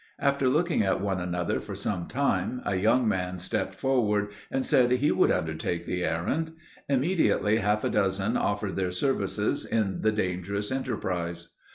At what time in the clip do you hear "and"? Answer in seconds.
4.49-4.65